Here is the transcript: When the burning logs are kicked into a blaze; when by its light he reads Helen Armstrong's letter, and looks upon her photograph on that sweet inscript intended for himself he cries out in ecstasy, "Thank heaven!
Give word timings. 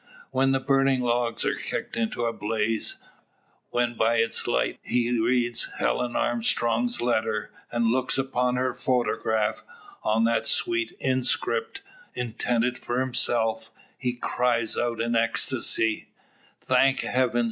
When 0.31 0.51
the 0.51 0.59
burning 0.59 1.01
logs 1.01 1.45
are 1.45 1.53
kicked 1.53 1.95
into 1.95 2.25
a 2.25 2.33
blaze; 2.33 2.95
when 3.69 3.93
by 3.95 4.15
its 4.15 4.47
light 4.47 4.79
he 4.81 5.19
reads 5.19 5.69
Helen 5.77 6.15
Armstrong's 6.15 7.01
letter, 7.01 7.51
and 7.71 7.85
looks 7.85 8.17
upon 8.17 8.55
her 8.55 8.73
photograph 8.73 9.63
on 10.01 10.23
that 10.23 10.47
sweet 10.47 10.97
inscript 10.99 11.81
intended 12.15 12.79
for 12.79 12.99
himself 12.99 13.69
he 13.95 14.13
cries 14.13 14.75
out 14.75 14.99
in 14.99 15.15
ecstasy, 15.15 16.07
"Thank 16.61 17.01
heaven! 17.01 17.39